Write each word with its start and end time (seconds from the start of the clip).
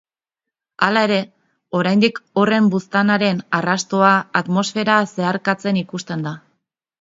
Hala 0.85 1.01
ere, 1.07 1.17
oraindik 1.79 2.17
horren 2.43 2.69
buztanaren 2.77 3.43
arrastoa 3.59 4.09
atmosfera 4.41 4.97
zeharkatzen 5.13 5.81
ikusten 5.85 6.27
da. 6.29 6.35